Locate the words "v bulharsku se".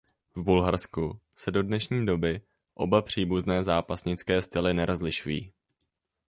0.35-1.51